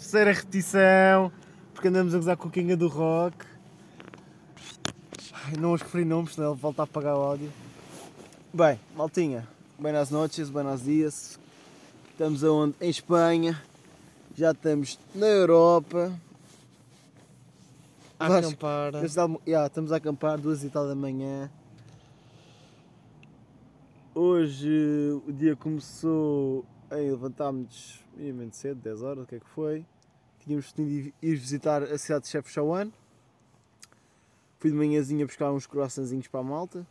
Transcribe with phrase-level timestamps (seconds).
[0.00, 1.30] Terceira repetição,
[1.74, 3.36] porque andamos a gozar com a Kinga do Rock.
[5.44, 7.52] Ai, não os referi nomes, senão ele volta a apagar o áudio.
[8.52, 9.46] Bem, maltinha,
[9.78, 11.38] buenas noches, buenos dias.
[12.12, 12.74] Estamos aonde?
[12.80, 13.62] Em Espanha.
[14.34, 16.18] Já estamos na Europa.
[18.18, 18.92] A Vasco, acampar.
[19.46, 21.50] Yeah, estamos a acampar, duas e tal da manhã.
[24.14, 29.86] Hoje o dia começou em levantámos-nos minimamente cedo, 10 horas, o que é que foi.
[30.40, 32.92] Tínhamos de ir visitar a cidade de Chefchaouen.
[34.58, 36.86] Fui de manhãzinha buscar uns croissantzinhos para a malta,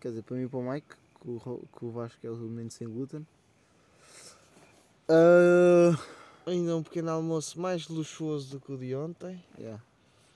[0.00, 2.36] quer dizer, para mim e para o Mike, que o, que o Vasco é o
[2.36, 3.26] menino sem glúten.
[5.08, 5.98] Ah,
[6.46, 9.42] Ainda um pequeno almoço mais luxuoso do que o de ontem.
[9.58, 9.82] yeah,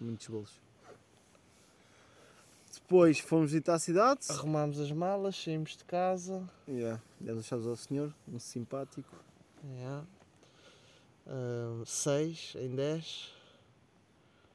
[0.01, 0.68] muitos bolos.
[2.89, 4.21] Depois fomos visitar a cidade.
[4.31, 6.49] Arrumámos as malas, saímos de casa.
[6.67, 6.99] Yeah.
[7.21, 9.15] Demos as chaves ao senhor, um simpático.
[9.63, 10.07] Yeah.
[11.85, 13.35] Seis em 10.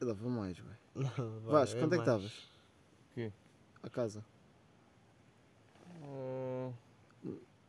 [0.02, 0.78] Eu dava mais, velho.
[0.96, 2.23] Não, vai, Vasco, quanto é que mais.
[2.23, 2.50] estavas?
[3.14, 3.31] Quê?
[3.84, 4.25] A casa,
[6.02, 6.72] Ah,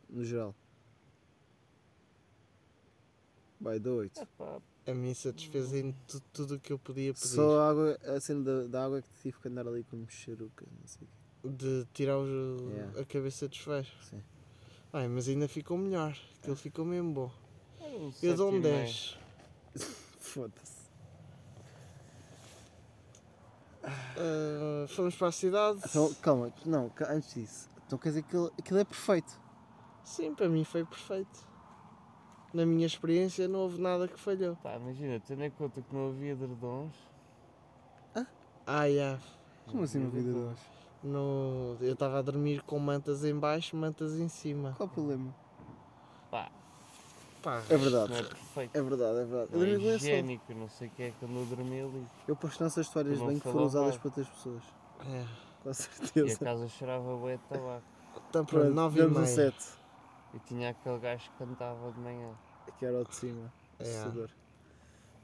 [0.09, 0.55] no geral.
[3.61, 4.27] Vai, dou 8.
[4.87, 7.27] A mim satisfez em tu- tudo o que eu podia pedir.
[7.27, 9.95] Só a, água, a cena da, da água é que tive que andar ali com
[9.97, 11.55] mexeruca, não sei o quê.
[11.55, 13.01] De tirar os- Yeah.
[13.01, 13.87] a cabeça dos fés.
[14.09, 14.21] Sim.
[14.93, 16.15] Ai, mas ainda ficou melhor.
[16.39, 17.31] Aquilo ficou mesmo bom.
[17.81, 18.83] um Eu dou um sete e meio.
[18.83, 19.17] 10.
[20.19, 20.85] Foda-se.
[23.83, 25.79] Ah, fomos para a cidade.
[25.85, 27.69] Então, calma, não, antes disso.
[27.85, 29.39] Então quer dizer que aquilo, aquilo é perfeito.
[30.03, 31.47] Sim, para mim foi perfeito.
[32.55, 34.55] Na minha experiência não houve nada que falhou.
[34.63, 36.93] Pá, imagina, tendo em conta que não havia edredons.
[38.65, 39.19] Ah, yeah.
[39.67, 40.59] Como assim vida de hoje?
[41.03, 44.73] No, eu estava a dormir com mantas em baixo, mantas em cima.
[44.77, 45.35] Qual o problema?
[46.31, 46.49] Pá,
[47.43, 48.09] Pá, É verdade.
[48.11, 48.75] não é perfeito.
[48.75, 49.49] É verdade, é verdade.
[49.53, 50.07] Eu Não é dormi com esse sol.
[50.07, 52.07] higiênico, não sei quem é que andou a dormir ali.
[52.27, 54.63] Eu posto nessas histórias de Não bem que foram usadas para outras pessoas.
[55.01, 55.25] é.
[55.61, 56.39] Com E a certeza.
[56.39, 57.83] casa cheirava bué de tabaco.
[58.29, 59.25] Então pronto, 9 e meia.
[59.27, 59.55] 7.
[60.35, 62.35] E tinha aquele gajo que cantava de manhã.
[62.77, 63.51] Que era o de cima.
[63.79, 63.83] É.
[63.83, 64.29] Assustador.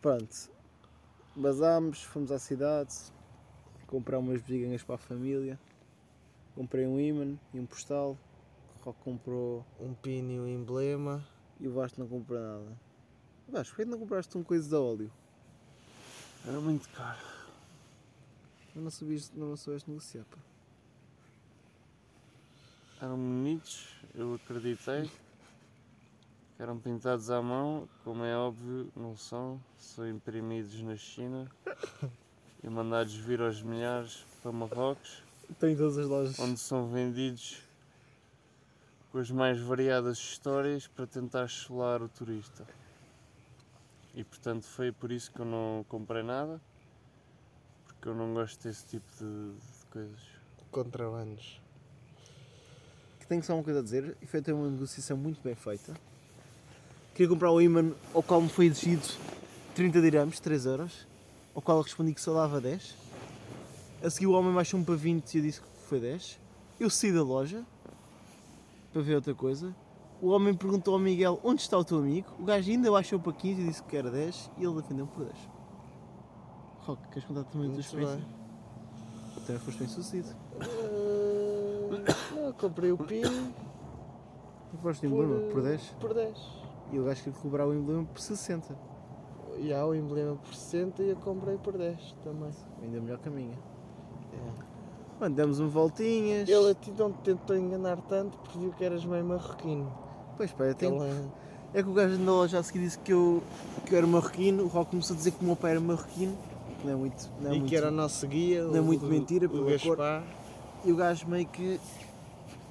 [0.01, 0.49] Pronto.
[1.35, 2.93] Basámos, fomos à cidade,
[3.87, 5.59] comprar umas bexiganhas para a família.
[6.55, 8.17] Comprei um imã e um postal.
[8.79, 11.23] O Rock comprou Um pino e um emblema.
[11.59, 12.77] e o Vasco não comprou nada.
[13.47, 15.11] Vasco, porquê não compraste um coisa de óleo?
[16.45, 17.19] Era muito caro.
[18.75, 20.37] Eu não soubeste, não soubeste negociar, pá.
[23.01, 25.09] Eram bonitos, eu acreditei.
[26.55, 29.59] Que eram pintados à mão, como é óbvio, não são.
[29.77, 31.49] São imprimidos na China
[32.63, 35.23] e mandados vir aos milhares para Marrocos,
[35.59, 36.39] Tem em todas as lojas.
[36.39, 37.63] onde são vendidos
[39.11, 42.67] com as mais variadas histórias para tentar chular o turista.
[44.13, 46.61] E portanto foi por isso que eu não comprei nada,
[47.87, 50.19] porque eu não gosto desse tipo de, de coisas.
[50.69, 51.59] Contrabandos.
[53.31, 55.93] Tenho só uma coisa a dizer, e foi até uma negociação muito bem feita.
[57.15, 59.07] Queria comprar o imã ao qual me foi exigido
[59.73, 61.07] 30 dirhams, 3 euros,
[61.55, 62.93] ao qual eu respondi que só dava 10.
[64.03, 66.39] A seguir o homem baixou-me para 20 e eu disse que foi 10.
[66.77, 67.63] Eu saí da loja
[68.91, 69.73] para ver outra coisa.
[70.21, 72.27] O homem perguntou ao Miguel onde está o teu amigo.
[72.37, 75.23] O gajo ainda baixou para 15 e disse que era 10 e ele defendeu-me por
[75.23, 75.37] 10.
[76.79, 78.25] Rock, queres contar também a tua experiência?
[79.47, 80.35] Também foste bem sucedido.
[82.35, 83.53] Não, comprei o pino
[84.71, 86.37] Compraste o por, emblema por 10 por 10.
[86.91, 88.75] e o gajo queria cobrar o emblema por 60.
[89.59, 92.49] E há o emblema por 60 e eu comprei por 10 também.
[92.81, 93.53] Ainda melhor que a minha.
[94.33, 94.71] É.
[95.19, 96.47] Mano, demos umas voltinhas.
[96.49, 99.91] Ele a ti não te tentou enganar tanto porque viu que eras meio marroquino.
[100.37, 101.03] Pois pá, eu tenho...
[101.03, 101.29] Ele,
[101.73, 103.43] é que o gajo da loja a seguir disse que eu,
[103.85, 104.63] que eu era marroquino.
[104.63, 106.35] O Rock começou a dizer que o meu pai era marroquino.
[106.83, 107.29] Não é muito.
[107.39, 107.69] Não é e muito...
[107.69, 108.63] que era o nosso guia.
[108.63, 109.97] não é o- muito o- mentira, o pela cor.
[110.83, 111.79] E o gajo meio que.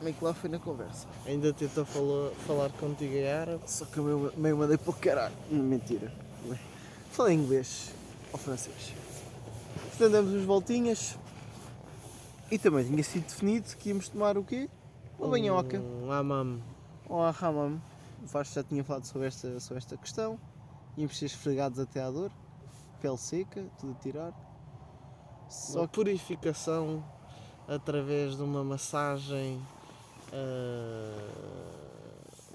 [0.03, 1.07] meio que lá foi na conversa.
[1.27, 3.63] Ainda tentou falou, falar contigo em árabe.
[3.67, 5.35] Só que eu meio, meio mandei para o caralho.
[5.51, 6.13] Mentira.
[7.13, 7.93] Falei inglês
[8.33, 8.93] ou francês.
[9.91, 11.19] Portanto, demos umas voltinhas.
[12.51, 14.69] E também tinha sido definido que íamos tomar o quê?
[15.19, 15.79] Uma banhoca.
[15.79, 16.61] Um amam.
[17.09, 17.81] ou a Ramam.
[18.23, 20.39] O Vasco já tinha falado sobre esta, sobre esta questão.
[20.97, 22.33] Íamos ser esfregados até à dor,
[23.01, 24.33] pele seca, tudo a tirar.
[25.49, 27.05] Só purificação
[27.75, 29.61] através de uma massagem.
[30.33, 31.31] ah,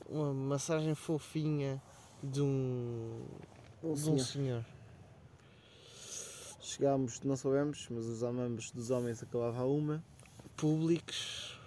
[0.07, 1.81] uma massagem fofinha
[2.21, 3.25] de um,
[3.83, 4.63] Um de um senhor.
[4.63, 4.65] senhor.
[6.61, 10.03] Chegámos, não soubemos, mas os amamos dos homens acabava a uma.
[10.57, 11.59] Públicos.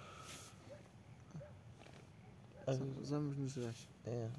[2.67, 3.87] Ah, Os amamos nos gerais.
[4.05, 4.29] é.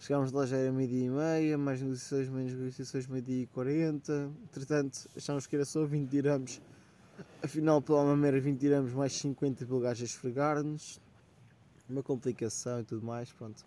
[0.00, 4.30] Chegámos Chegámos lá já era meio-dia e meia, mais negociações, menos negociações, meio-dia e quarenta.
[4.44, 6.60] Entretanto, achámos que era só 20 dirhams.
[7.42, 11.00] Afinal, pela uma mera 20 dirhams, mais 50 pelo gajo a esfregar-nos.
[11.88, 13.64] Uma complicação e tudo mais, pronto.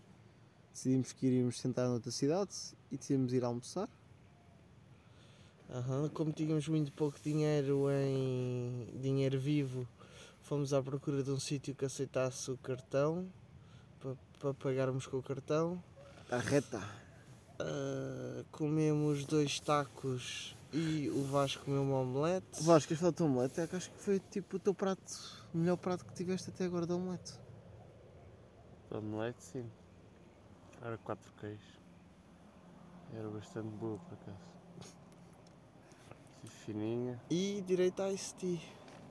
[0.73, 2.51] Decidimos que iríamos sentar noutra cidade
[2.91, 3.89] e decidimos ir almoçar.
[5.69, 9.87] Aham, Como tínhamos muito pouco dinheiro em dinheiro vivo,
[10.41, 13.27] fomos à procura de um sítio que aceitasse o cartão
[13.99, 15.81] para, para pagarmos com o cartão.
[16.29, 16.81] A reta.
[17.59, 22.61] Ah, comemos dois tacos e o Vasco comeu uma omelete.
[22.61, 23.61] Vasco, queres falar omelete?
[23.61, 25.01] É que acho que foi tipo o teu prato,
[25.53, 27.33] o melhor prato que tiveste até agora de omelete.
[28.91, 29.71] De omelete, sim.
[30.81, 31.79] Era quatro queijos.
[33.13, 34.95] Era bastante boa, por acaso.
[36.43, 38.59] E fininha, E direito a Ice Tea.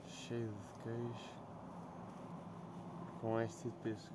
[0.07, 1.35] cheia de queijo.
[3.19, 4.13] Com este de pesco.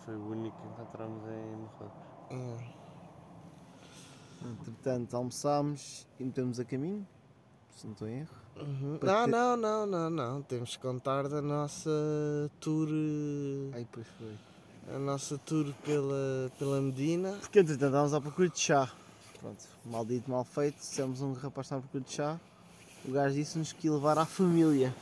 [0.00, 2.02] Foi o único que encontramos em Marrocos.
[2.30, 2.81] É.
[4.60, 7.06] Entretanto, almoçámos e metemos a caminho,
[7.76, 8.28] se não estou em erro.
[8.56, 8.92] Uhum.
[8.92, 10.42] Não, ter- não, não, não, não.
[10.42, 11.90] Temos que contar da nossa
[12.60, 12.88] tour.
[12.90, 14.34] eh, Aí depois foi.
[14.94, 17.32] A nossa tour pela, pela Medina.
[17.40, 18.92] Porque entretanto estávamos à procura de chá.
[19.40, 22.38] Pronto, mal dito, mal feito, dissemos um rapaz estava à procura de chá.
[23.04, 24.94] O gajo disse-nos que ia levar à família.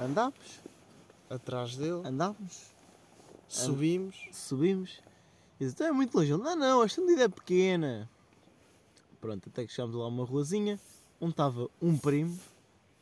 [0.00, 0.60] Andámos,
[1.30, 2.02] Atrás dele.
[2.04, 2.72] andámos,
[3.48, 4.16] Subimos.
[4.32, 5.00] subimos.
[5.60, 6.32] E disse, então é muito longe.
[6.32, 8.08] Ele, não, não, esta medida é pequena.
[9.24, 10.78] Pronto, até que chegámos lá a uma ruazinha
[11.18, 12.38] onde estava um primo,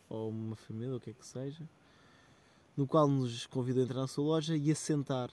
[0.09, 1.69] ou uma família, ou o que é que seja,
[2.77, 5.31] no qual nos convidou a entrar na sua loja e a sentar.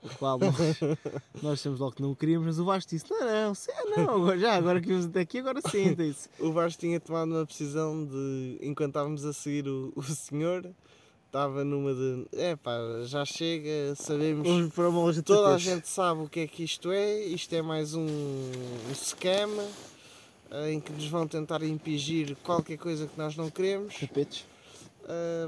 [0.00, 0.54] O qual nós,
[1.42, 3.18] nós dissemos logo que não o queríamos, mas o Vasco disse: Não,
[3.48, 6.28] não, se- não, agora, já, agora que vimos até aqui, agora sentem-se.
[6.38, 10.70] O Vasco tinha tomado uma decisão de, enquanto estávamos a seguir o, o senhor,
[11.26, 12.26] estava numa de.
[12.32, 14.46] É pá, já chega, sabemos.
[14.46, 17.22] Vamos para uma loja de Toda a gente sabe o que é que isto é.
[17.24, 19.50] Isto é mais um, um scam
[20.68, 23.98] em que nos vão tentar impingir qualquer coisa que nós não queremos.
[23.98, 24.46] Tapetes.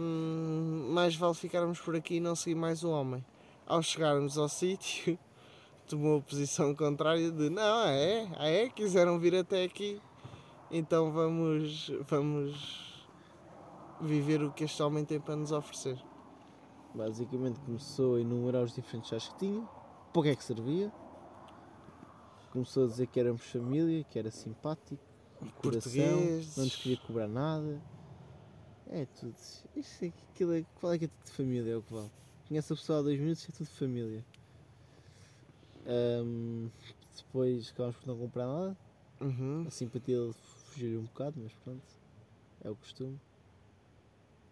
[0.01, 3.25] Hum, mais vale ficarmos por aqui e não seguir mais o homem.
[3.67, 5.19] Ao chegarmos ao sítio,
[5.89, 10.01] tomou a posição contrária de não, é, é, quiseram vir até aqui,
[10.71, 13.05] então vamos, vamos
[14.01, 15.99] viver o que este homem tem para nos oferecer.
[16.95, 19.63] Basicamente começou a enumerar os diferentes chás que tinha,
[20.13, 20.93] para que é que servia.
[22.59, 25.01] Começou a dizer que éramos família, que era simpático,
[25.63, 26.57] coração, Português.
[26.57, 27.81] não nos queria cobrar nada.
[28.89, 29.37] É tudo.
[29.77, 31.73] Isto é, aquilo é, qual é que é tudo de família?
[31.73, 32.11] É o que vale.
[32.49, 34.25] Conhece a pessoa há dois minutos é tudo de família.
[35.87, 36.69] Ahm,
[37.17, 38.77] depois acabámos por não comprar nada.
[39.21, 39.65] Uhum.
[39.69, 40.35] A simpatia dele
[40.73, 41.87] fugiu um bocado, mas pronto.
[42.65, 43.21] É o costume.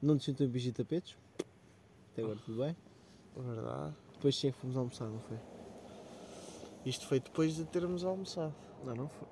[0.01, 1.19] Não nos sentou em beijo de tapetes.
[2.13, 2.77] Até agora tudo bem.
[3.37, 3.97] Verdade.
[4.13, 5.56] Depois sim é que fomos almoçar, não foi?
[6.87, 8.55] Isto foi depois de termos almoçado.
[8.85, 9.29] Não, não foi.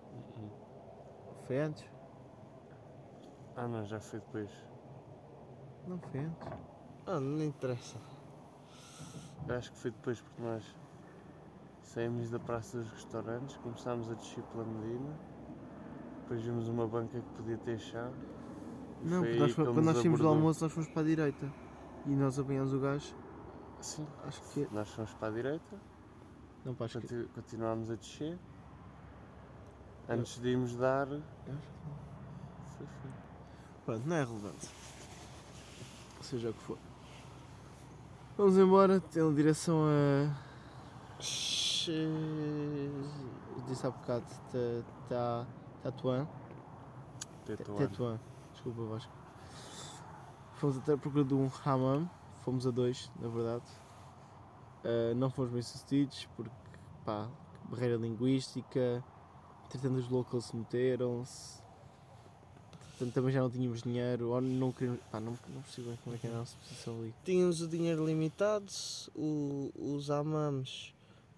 [1.47, 1.89] Foi antes?
[3.55, 4.51] Ah não, já foi depois.
[5.87, 6.49] Não foi antes.
[7.07, 7.97] Ah, não interessa.
[9.47, 10.65] Eu acho que foi depois porque nós
[11.81, 15.17] saímos da praça dos restaurantes, começámos a descer pela Medina,
[16.23, 18.11] depois vimos uma banca que podia ter chá.
[19.03, 21.53] Não, foi porque nós, quando nós saímos do almoço nós fomos para a direita.
[22.07, 23.15] E nós apanhamos o gajo,
[23.81, 24.67] Sim, acho que.
[24.73, 25.81] nós fomos para a direita,
[26.65, 27.09] Não, para a esquerda.
[27.09, 28.39] conti- continuámos a descer.
[30.09, 31.07] Antes de irmos dar.
[31.07, 33.11] Foi, foi.
[33.85, 34.69] Pronto, não é relevante.
[36.21, 36.79] Seja o que for.
[38.37, 40.35] Vamos embora, tendo direção a.
[43.69, 45.47] Disse há bocado, Ta- Ta-
[45.83, 46.27] Tatuã.
[47.45, 47.77] Tetuán.
[47.77, 48.21] Tetuã,
[48.53, 49.13] desculpa Vasco.
[50.55, 52.09] Fomos até à procura de um hammam,
[52.41, 53.65] fomos a dois, na verdade.
[54.85, 56.51] Ah, não fomos bem sucedidos porque,
[57.05, 57.29] pá,
[57.71, 59.03] barreira linguística,
[59.67, 61.63] entretanto os locals meteram-se,
[62.91, 66.15] portanto também já não tínhamos dinheiro, ou não queríamos, pá, não, não percebo bem como
[66.17, 67.15] é que é a nossa posição ali.
[67.25, 68.67] Tínhamos o dinheiro limitado,
[69.17, 70.93] o- os amamos.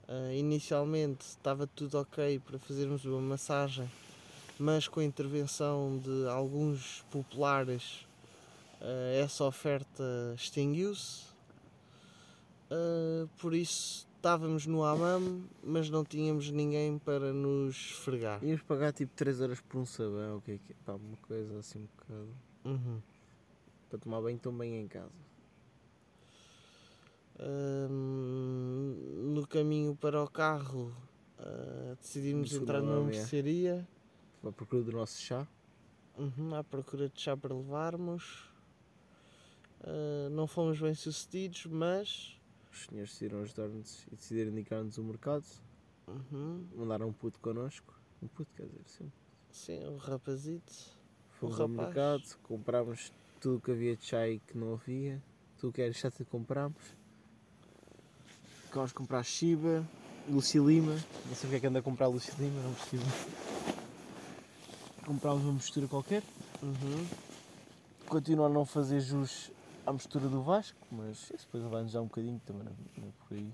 [0.08, 3.90] ah, inicialmente estava tudo ok para fazermos uma massagem,
[4.56, 8.06] mas com a intervenção de alguns populares,
[8.80, 10.04] ah, essa oferta
[10.36, 11.26] extinguiu-se.
[12.70, 18.42] Ah, por isso estávamos no amam, mas não tínhamos ninguém para nos esfregar.
[18.44, 21.16] Íamos pagar tipo 3 euros por um sabão, o que é que é, pá, uma
[21.18, 22.28] coisa assim um bocado,
[22.64, 23.00] Uhum.
[23.88, 25.12] para tomar banho tão bem em casa.
[27.38, 30.90] Hum, no caminho para o carro
[31.38, 33.86] ah, decidimos entrar numa mercearia
[34.42, 35.46] À procura do nosso chá.
[36.18, 38.48] uhum, à procura de chá para levarmos.
[39.82, 42.35] Ah, não fomos bem sucedidos, mas
[42.76, 45.44] Os senhores decidiram ajudar-nos e decidiram indicar-nos o mercado.
[46.06, 46.66] Uhum.
[46.76, 47.98] Mandaram um puto connosco.
[48.22, 49.12] Um puto, quer dizer, sim.
[49.50, 50.72] Sim, o rapazito.
[51.40, 51.86] Fomos O ao rapaz.
[51.86, 55.22] mercado, comprámos tudo que havia de chai que não havia.
[55.58, 56.76] Tudo que era chato comprámos.
[58.64, 59.82] Ficámos a comprar Shiba,
[60.28, 60.92] Lucia Lima.
[60.92, 63.04] Não sei porque é que anda a comprar Lucia Lima, não percebo.
[65.06, 66.22] Comprámos uma mistura qualquer.
[66.62, 67.06] Uhum.
[68.44, 69.50] A não fazer jus
[69.86, 73.12] à mistura do Vasco, mas isso depois vai-nos já um bocadinho também, não não é
[73.26, 73.52] por aí.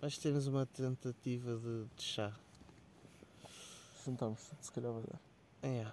[0.00, 2.32] Nós temos uma tentativa de, de chá.
[4.04, 5.20] Juntamos se calhar vai dar.
[5.62, 5.86] É.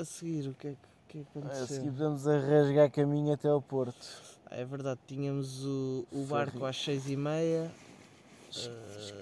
[0.00, 1.66] A seguir, o que é que, o que, é que A aconteceu?
[1.66, 4.06] seguir podemos a rasgar caminho até ao Porto.
[4.46, 7.70] Ah, É verdade, tínhamos o, o Foi barco às seis e meia.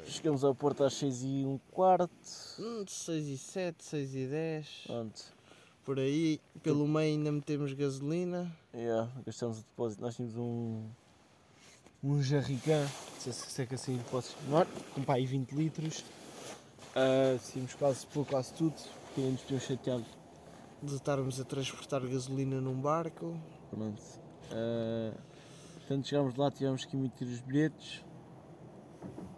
[0.07, 2.11] Chegamos ao Porto às 6 e um quarto.
[2.59, 4.83] Hum, de 6 e 7, 6 e 10.
[4.87, 5.38] Pronto.
[5.89, 8.55] Por aí, pelo meio ainda metemos gasolina.
[8.75, 10.03] Yeah, gastamos o depósito.
[10.03, 10.85] Nós tínhamos um.
[12.05, 15.51] Um jarricã, não sei se se é que assim posso chamar, com pá, aí 20
[15.53, 16.05] litros.
[16.91, 20.05] Uh, tínhamos quase por quase tudo, porque ainda nos tinham chateado.
[20.83, 23.35] De estarmos a transportar gasolina num barco.
[23.71, 24.03] Pronto.
[24.53, 25.19] Uh,
[25.79, 28.05] portanto, chegámos lá, tivemos que emitir os bilhetes.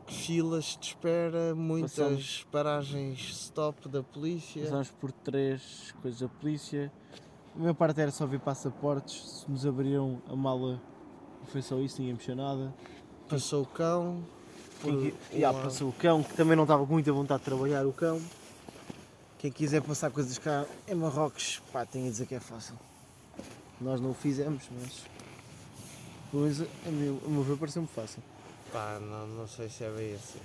[0.07, 4.63] Filas de espera, muitas Passamos- paragens stop da polícia.
[4.65, 6.93] Passámos por três coisas da polícia.
[7.55, 9.43] A minha parte era só ver passaportes.
[9.45, 10.81] Se nos abriram a mala,
[11.47, 12.75] foi só isso, ninguém mexeu nada.
[13.29, 14.25] Passou o cão.
[14.83, 15.63] Quem, lado.
[15.63, 18.21] passou o cão, que também não estava com muita vontade de trabalhar o cão.
[19.39, 22.75] Quem quiser passar coisas cá em Marrocos, pá, tenho a dizer que é fácil.
[23.81, 25.05] Nós não o fizemos, mas.
[26.33, 28.23] Pois, a meu, a meu ver, pareceu-me fácil.
[28.73, 30.39] Pá, não, não sei se é bem assim.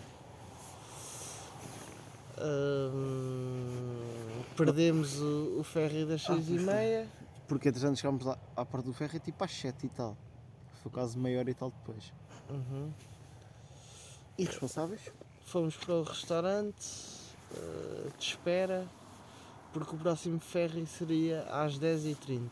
[2.41, 7.07] Hum, perdemos o, o ferry das Ah, seis e meia.
[7.47, 10.17] Porque entretanto chegámos lá à parte do ferro, é tipo às 7 e tal.
[10.81, 12.11] Foi quase meia hora e tal depois.
[12.49, 12.91] Uhum.
[14.37, 15.11] Irresponsáveis?
[15.45, 16.85] Fomos para o restaurante
[17.55, 18.87] eh, de espera,
[19.71, 22.49] porque o próximo ferry seria às 10h30.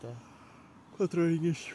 [0.96, 1.74] 4 horinhas.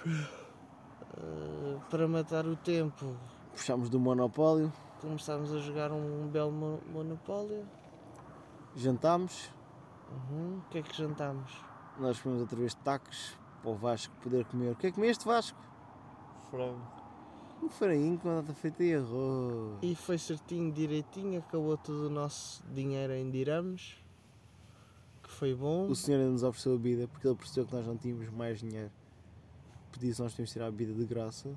[1.18, 3.16] Eh, para matar o tempo,
[3.60, 7.68] Puxámos do monopólio, começámos a jogar um belo mo- Monopólio.
[8.74, 9.52] jantámos,
[10.32, 10.60] Uhum.
[10.60, 11.62] O que é que jantámos?
[12.00, 14.72] nós fomos outra vez de tacos para o Vasco poder comer.
[14.72, 15.60] O que é que comeste Vasco?
[16.50, 16.82] Frango.
[17.62, 19.78] Um farinho com batata feita e arroz.
[19.82, 23.98] E foi certinho, direitinho, acabou todo o nosso dinheiro em dirhams,
[25.22, 25.86] que foi bom.
[25.90, 28.60] O senhor ainda nos ofereceu a bebida porque ele percebeu que nós não tínhamos mais
[28.62, 28.92] dinheiro.
[29.92, 31.50] Pediu se nós tínhamos de tirar a bebida de graça.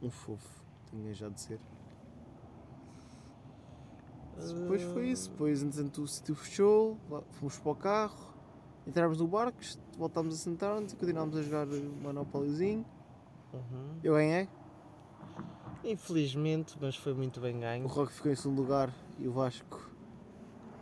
[0.00, 1.60] Um fofo, tinha já de ser.
[4.36, 5.30] Depois foi isso.
[5.30, 6.96] Depois, entretanto, o sítio fechou,
[7.32, 8.28] fomos para o carro,
[8.86, 9.58] entramos no barco,
[9.96, 12.84] voltámos a sentar-nos e continuámos a jogar o Monopóliozinho.
[13.52, 13.98] Uhum.
[14.02, 14.48] Eu ganhei.
[15.84, 17.86] Infelizmente, mas foi muito bem O ganho.
[17.86, 19.90] Rock ficou em segundo lugar e o Vasco.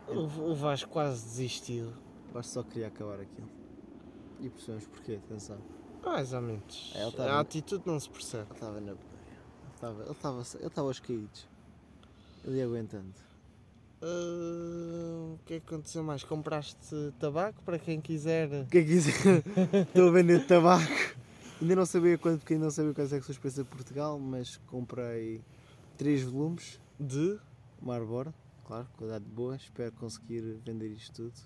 [0.07, 1.93] O, o Vasco quase desistiu.
[2.29, 3.49] O Vasco só queria acabar aquilo.
[4.39, 5.57] E percebemos porquê, atenção.
[6.03, 6.93] Mais ou menos.
[6.95, 8.51] É, A atitude não se percebe.
[8.53, 8.95] Estava na.
[9.77, 11.47] Ele estava, ele estava, ele estava aos caídos.
[12.43, 13.13] Ele ia aguentando.
[14.01, 16.23] Ah, o que é que aconteceu mais?
[16.23, 18.65] Compraste tabaco para quem quiser.
[18.69, 19.43] Quem quiser,
[19.87, 21.17] estou a vender tabaco.
[21.61, 23.69] Ainda não sabia quanto, porque ainda não sabia quais é que são os preços de
[23.69, 25.41] Portugal, mas comprei
[25.97, 27.39] 3 volumes, De.
[27.79, 28.33] Marlboro,
[28.65, 29.55] claro, qualidade boa.
[29.55, 31.39] Espero conseguir vender isto tudo.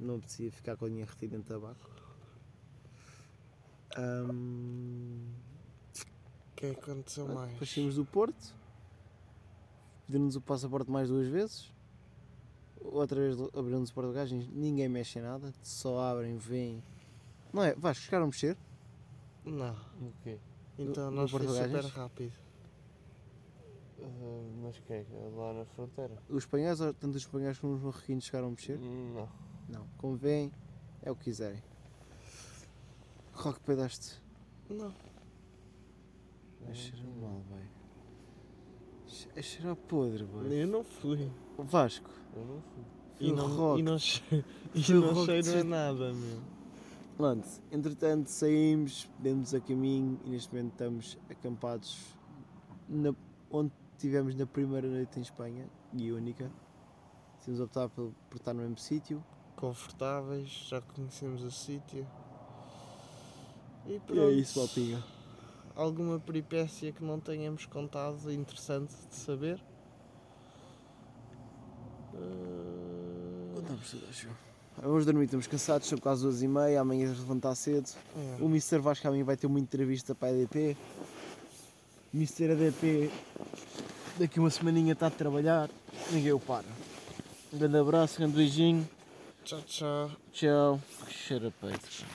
[0.00, 1.90] Não precisa ficar com o dinheiro retido em tabaco.
[3.98, 5.45] O
[6.56, 7.52] que é que aconteceu mais?
[7.52, 8.54] Depois saímos do Porto,
[10.06, 11.72] pediram-nos o passaporte mais duas vezes.
[12.80, 16.82] Outra vez abriram-nos o porta-bagagens, ninguém mexe em nada, só abrem, vêm.
[17.52, 17.74] Não é?
[17.74, 18.56] Vais, chegaram a mexer?
[19.44, 19.74] Não.
[20.00, 20.38] O quê?
[20.78, 22.32] Então No- nós no foi super rápido.
[24.02, 25.06] Ah, mas que é?
[25.34, 26.16] Lá na fronteira?
[26.28, 28.78] Os espanhóis, tanto os espanhóis como os marroquinos chegaram a mexer?
[28.78, 29.28] Não.
[29.68, 29.86] Não.
[29.98, 30.52] Como veem,
[31.02, 31.62] é o que quiserem.
[33.32, 34.20] Rock pedaste.
[34.70, 34.92] Não.
[36.76, 37.62] Cheirar mal, vai.
[39.34, 40.62] É cheirar podre, vai.
[40.62, 41.30] Eu não fui.
[41.58, 42.10] Vasco.
[42.34, 42.84] Eu não fui.
[43.18, 43.80] E não, Rock.
[43.80, 46.38] e não, che- e não cheiro a nada, meu.
[47.16, 51.98] Pronto, entretanto saímos, demos a caminho e neste momento estamos acampados
[52.86, 53.14] na,
[53.50, 56.50] onde tivemos na primeira noite em Espanha e única.
[57.42, 59.24] Temos optado por, por estar no mesmo sítio.
[59.56, 62.06] Confortáveis, já conhecemos o sítio.
[63.86, 65.02] E E é isso, Maltinha.
[65.76, 69.60] Alguma peripécia que não tenhamos contado interessante de saber?
[73.56, 74.28] Estamos tudo, acho.
[74.78, 77.88] Vamos dormir, estamos cansados, são quase duas e meia, amanhã levantar cedo.
[78.16, 78.42] é.
[78.42, 78.78] O Mr.
[78.78, 80.76] Vasco amanhã vai ter uma entrevista para a EDP.
[82.14, 82.52] Mr.
[82.52, 83.10] ADP
[84.18, 85.68] Daqui uma semaninha está a trabalhar,
[86.10, 86.64] ninguém o para.
[87.52, 88.88] Um grande abraço, um grande beijinho.
[89.44, 90.10] Tchau, tchau.
[90.32, 90.80] Tchau.
[91.10, 92.06] Cheira peito.